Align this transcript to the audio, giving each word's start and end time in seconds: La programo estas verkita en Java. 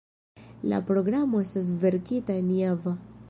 La 0.71 0.79
programo 0.87 1.43
estas 1.45 1.71
verkita 1.85 2.41
en 2.45 2.51
Java. 2.63 2.95